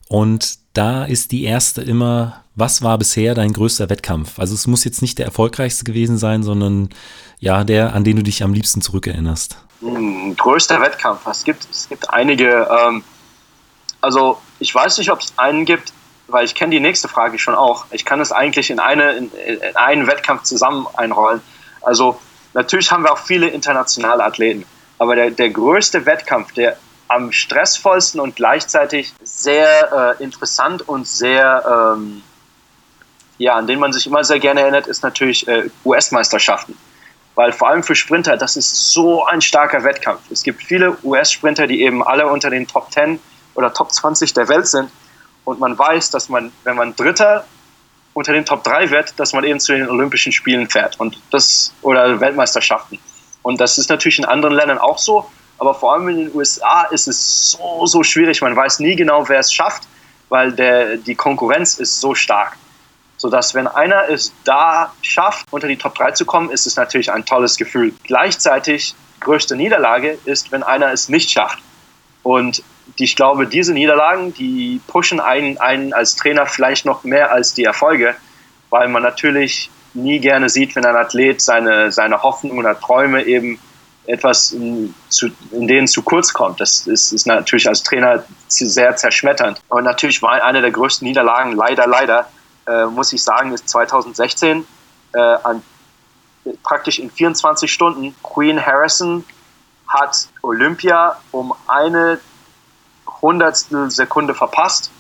[0.08, 4.38] Und da ist die erste immer, was war bisher dein größter Wettkampf?
[4.38, 6.90] Also es muss jetzt nicht der erfolgreichste gewesen sein, sondern
[7.38, 9.56] ja, der, an den du dich am liebsten zurückerinnerst.
[9.80, 12.68] Hm, größter Wettkampf, es gibt, es gibt einige.
[12.70, 13.02] Ähm,
[14.00, 15.92] also ich weiß nicht, ob es einen gibt,
[16.28, 17.86] weil ich kenne die nächste Frage schon auch.
[17.90, 21.40] Ich kann es eigentlich in, eine, in, in einen Wettkampf zusammen einrollen.
[21.80, 22.18] Also
[22.54, 24.64] natürlich haben wir auch viele internationale Athleten,
[24.98, 26.76] aber der, der größte Wettkampf, der
[27.08, 32.22] am stressvollsten und gleichzeitig sehr äh, interessant und sehr, ähm,
[33.38, 36.76] ja, an den man sich immer sehr gerne erinnert, ist natürlich äh, US-Meisterschaften.
[37.34, 40.20] Weil vor allem für Sprinter, das ist so ein starker Wettkampf.
[40.30, 43.18] Es gibt viele US-Sprinter, die eben alle unter den Top 10
[43.54, 44.90] oder Top 20 der Welt sind.
[45.44, 47.44] Und man weiß, dass man, wenn man Dritter
[48.14, 51.00] unter den Top 3 wird, dass man eben zu den Olympischen Spielen fährt.
[51.00, 52.98] Und das, oder Weltmeisterschaften.
[53.42, 55.30] Und das ist natürlich in anderen Ländern auch so.
[55.58, 58.42] Aber vor allem in den USA ist es so, so schwierig.
[58.42, 59.84] Man weiß nie genau, wer es schafft,
[60.28, 62.56] weil der, die Konkurrenz ist so stark.
[63.22, 67.12] Sodass, wenn einer es da schafft, unter die Top 3 zu kommen, ist es natürlich
[67.12, 67.94] ein tolles Gefühl.
[68.02, 71.60] Gleichzeitig, größte Niederlage ist, wenn einer es nicht schafft.
[72.24, 72.64] Und
[72.96, 77.62] ich glaube, diese Niederlagen, die pushen einen, einen als Trainer vielleicht noch mehr als die
[77.62, 78.16] Erfolge,
[78.70, 83.60] weil man natürlich nie gerne sieht, wenn ein Athlet seine, seine Hoffnungen oder Träume eben
[84.04, 86.60] etwas in, zu, in denen zu kurz kommt.
[86.60, 89.60] Das ist, ist natürlich als Trainer sehr zerschmetternd.
[89.68, 92.26] Und natürlich war eine der größten Niederlagen, leider, leider,
[92.66, 94.66] äh, muss ich sagen, ist 2016
[95.14, 95.62] äh, an,
[96.62, 98.14] praktisch in 24 Stunden.
[98.22, 99.24] Queen Harrison
[99.88, 102.20] hat Olympia um eine
[103.20, 104.90] Hundertstel Sekunde verpasst.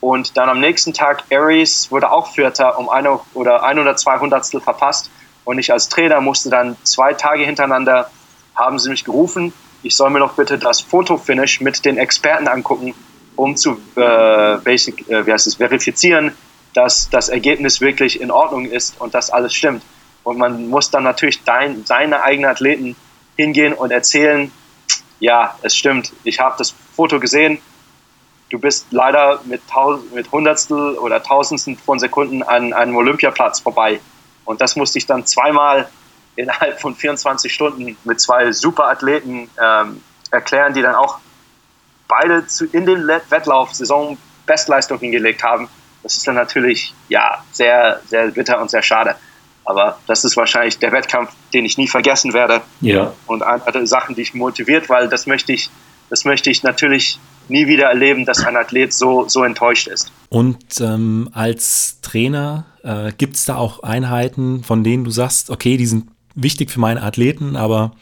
[0.00, 4.18] Und dann am nächsten Tag Aries wurde auch Vierter um eine oder ein oder zwei
[4.18, 5.10] Hundertstel verpasst.
[5.44, 8.10] Und ich als Trainer musste dann zwei Tage hintereinander
[8.54, 12.94] haben sie mich gerufen, ich soll mir doch bitte das Fotofinish mit den Experten angucken,
[13.36, 16.32] um zu äh, basic, äh, wie heißt es, verifizieren,
[16.74, 19.82] dass das Ergebnis wirklich in Ordnung ist und dass alles stimmt.
[20.22, 22.96] Und man muss dann natürlich dein, seine eigenen Athleten
[23.36, 24.52] hingehen und erzählen,
[25.20, 27.58] ja, es stimmt, ich habe das Foto gesehen,
[28.50, 29.62] du bist leider mit,
[30.12, 34.00] mit Hundertstel oder Tausendstel von Sekunden an einem Olympiaplatz vorbei.
[34.44, 35.88] Und das musste ich dann zweimal
[36.36, 41.18] innerhalb von 24 Stunden mit zwei Superathleten ähm, erklären, die dann auch
[42.06, 45.68] beide zu, in den Wettlauf Saison Bestleistung hingelegt haben.
[46.08, 49.14] Das ist dann natürlich ja sehr, sehr bitter und sehr schade.
[49.66, 52.62] Aber das ist wahrscheinlich der Wettkampf, den ich nie vergessen werde.
[52.80, 53.12] Ja.
[53.26, 55.68] Und andere Sachen, die ich motiviert, weil das möchte ich,
[56.08, 60.10] das möchte ich natürlich nie wieder erleben, dass ein Athlet so, so enttäuscht ist.
[60.30, 65.76] Und ähm, als Trainer äh, gibt es da auch Einheiten, von denen du sagst, okay,
[65.76, 67.92] die sind wichtig für meine Athleten, aber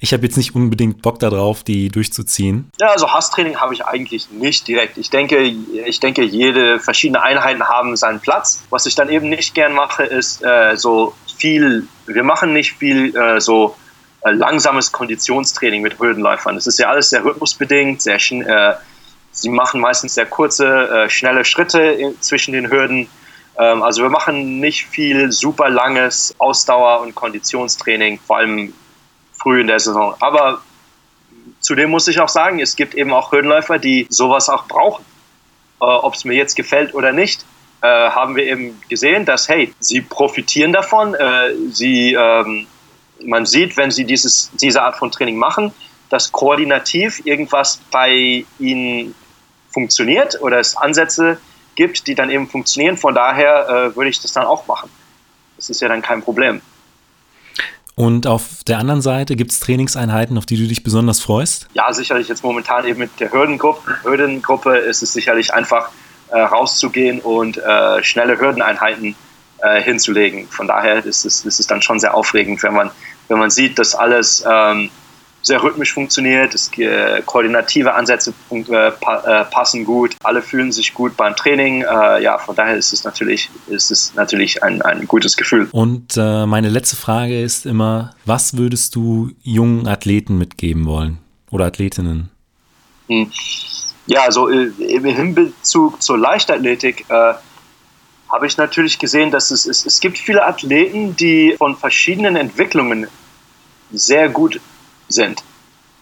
[0.00, 2.70] ich habe jetzt nicht unbedingt Bock darauf, die durchzuziehen.
[2.80, 4.98] Ja, also Hasstraining habe ich eigentlich nicht direkt.
[4.98, 8.62] Ich denke, ich denke, jede verschiedene Einheiten haben seinen Platz.
[8.70, 11.88] Was ich dann eben nicht gern mache, ist äh, so viel.
[12.06, 13.76] Wir machen nicht viel äh, so
[14.22, 16.54] äh, langsames Konditionstraining mit Hürdenläufern.
[16.54, 18.74] Das ist ja alles sehr rhythmusbedingt, sehr äh,
[19.34, 23.08] Sie machen meistens sehr kurze, äh, schnelle Schritte in, zwischen den Hürden.
[23.58, 28.72] Ähm, also wir machen nicht viel super langes Ausdauer- und Konditionstraining, vor allem
[29.44, 30.14] früh in der Saison.
[30.18, 30.62] Aber
[31.60, 35.04] zudem muss ich auch sagen, es gibt eben auch Höhenläufer, die sowas auch brauchen.
[35.80, 37.44] Äh, Ob es mir jetzt gefällt oder nicht,
[37.82, 41.14] äh, haben wir eben gesehen, dass, hey, sie profitieren davon.
[41.14, 42.66] Äh, sie, ähm,
[43.22, 45.72] man sieht, wenn sie dieses, diese Art von Training machen,
[46.08, 49.14] dass koordinativ irgendwas bei ihnen
[49.70, 51.38] funktioniert oder es Ansätze
[51.74, 52.96] gibt, die dann eben funktionieren.
[52.96, 54.88] Von daher äh, würde ich das dann auch machen.
[55.56, 56.62] Das ist ja dann kein Problem.
[57.96, 61.68] Und auf der anderen Seite gibt es Trainingseinheiten, auf die du dich besonders freust?
[61.74, 64.02] Ja, sicherlich jetzt momentan eben mit der Hürdengruppe.
[64.02, 65.90] Hürdengruppe ist es sicherlich einfach
[66.30, 69.14] äh, rauszugehen und äh, schnelle Hürdeneinheiten
[69.58, 70.48] äh, hinzulegen.
[70.48, 72.90] Von daher ist es, ist es dann schon sehr aufregend, wenn man,
[73.28, 74.90] wenn man sieht, dass alles ähm,
[75.44, 80.94] sehr rhythmisch funktioniert, es, äh, koordinative Ansätze äh, pa äh, passen gut, alle fühlen sich
[80.94, 81.82] gut beim Training.
[81.82, 85.68] Äh, ja, von daher ist es natürlich, ist es natürlich ein, ein gutes Gefühl.
[85.70, 91.18] Und äh, meine letzte Frage ist immer, was würdest du jungen Athleten mitgeben wollen
[91.50, 92.30] oder Athletinnen?
[93.08, 93.30] Hm.
[94.06, 100.00] Ja, also äh, im Hinbezug zur Leichtathletik habe ich natürlich gesehen, dass es, es, es
[100.00, 103.06] gibt viele Athleten, die von verschiedenen Entwicklungen
[103.92, 104.60] sehr gut
[105.08, 105.42] sind.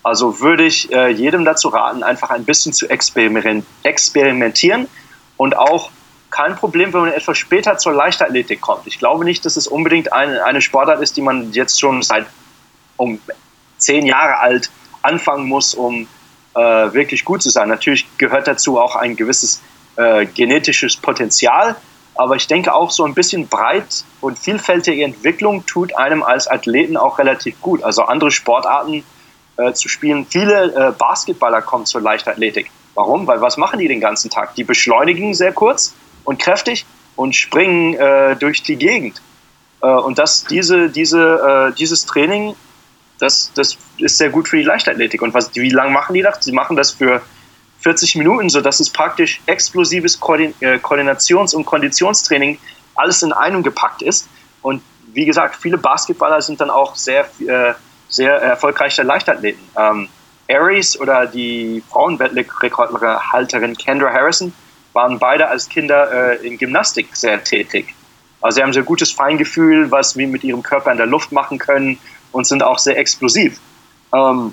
[0.03, 4.89] Also würde ich äh, jedem dazu raten, einfach ein bisschen zu experimentieren
[5.37, 5.91] und auch
[6.31, 8.87] kein Problem, wenn man etwas später zur Leichtathletik kommt.
[8.87, 12.27] Ich glaube nicht, dass es unbedingt eine, eine Sportart ist, die man jetzt schon seit
[12.97, 13.21] um
[13.77, 14.71] zehn Jahre alt
[15.03, 16.09] anfangen muss, um
[16.55, 17.69] äh, wirklich gut zu sein.
[17.69, 19.61] Natürlich gehört dazu auch ein gewisses
[19.97, 21.77] äh, genetisches Potenzial,
[22.15, 26.97] aber ich denke auch so ein bisschen breit und vielfältige Entwicklung tut einem als Athleten
[26.97, 27.83] auch relativ gut.
[27.83, 29.05] Also andere Sportarten
[29.57, 30.27] äh, zu spielen.
[30.29, 32.71] Viele äh, Basketballer kommen zur Leichtathletik.
[32.95, 33.27] Warum?
[33.27, 34.55] Weil was machen die den ganzen Tag?
[34.55, 35.95] Die beschleunigen sehr kurz
[36.25, 36.85] und kräftig
[37.17, 39.23] und springen äh, durch die Gegend.
[39.81, 42.55] Äh, und das, diese, diese, äh, dieses Training,
[43.19, 45.23] das, das ist sehr gut für die Leichtathletik.
[45.23, 46.45] Und was, wie lange machen die das?
[46.45, 47.23] Sie machen das für
[47.83, 52.59] 40 Minuten, sodass es praktisch explosives äh, Koordinations- und Konditionstraining
[52.95, 54.29] alles in einem gepackt ist.
[54.63, 54.83] Und
[55.13, 57.75] wie gesagt, viele Basketballer sind dann auch sehr, äh,
[58.09, 59.63] sehr erfolgreiche Leichtathleten.
[59.77, 60.09] Ähm,
[60.49, 64.53] Aries oder die Frauenweltrekordhalterin Kendra Harrison
[64.93, 67.95] waren beide als Kinder äh, in Gymnastik sehr tätig.
[68.41, 71.59] Also sie haben sehr gutes Feingefühl, was wir mit ihrem Körper in der Luft machen
[71.59, 71.99] können
[72.33, 73.59] und sind auch sehr explosiv.
[74.13, 74.53] Ähm,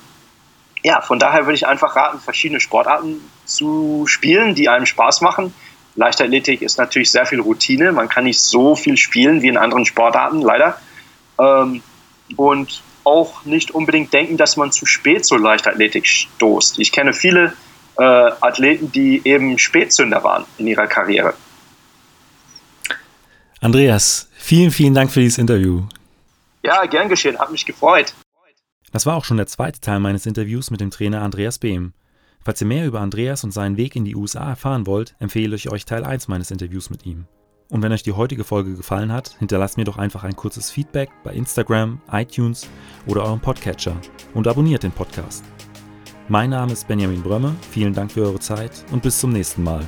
[0.84, 5.54] ja, von daher würde ich einfach raten, verschiedene Sportarten zu spielen, die einem Spaß machen.
[5.96, 7.92] Leichtathletik ist natürlich sehr viel Routine.
[7.92, 10.80] Man kann nicht so viel spielen wie in anderen Sportarten, leider.
[11.40, 11.82] Ähm,
[12.36, 16.80] und auch nicht unbedingt denken, dass man zu spät zur Leichtathletik stoßt.
[16.80, 17.54] Ich kenne viele
[17.98, 21.34] äh, Athleten, die eben Spätzünder waren in ihrer Karriere.
[23.62, 25.84] Andreas, vielen, vielen Dank für dieses Interview.
[26.64, 28.14] Ja, gern geschehen, hat mich gefreut.
[28.92, 31.94] Das war auch schon der zweite Teil meines Interviews mit dem Trainer Andreas Behm.
[32.44, 35.70] Falls ihr mehr über Andreas und seinen Weg in die USA erfahren wollt, empfehle ich
[35.70, 37.26] euch Teil 1 meines Interviews mit ihm.
[37.70, 41.10] Und wenn euch die heutige Folge gefallen hat, hinterlasst mir doch einfach ein kurzes Feedback
[41.24, 42.68] bei Instagram, iTunes
[43.06, 43.96] oder eurem Podcatcher
[44.34, 45.44] und abonniert den Podcast.
[46.28, 49.86] Mein Name ist Benjamin Brömme, vielen Dank für eure Zeit und bis zum nächsten Mal.